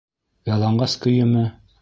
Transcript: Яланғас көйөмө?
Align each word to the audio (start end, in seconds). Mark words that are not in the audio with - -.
Яланғас 0.51 0.97
көйөмө? 1.05 1.47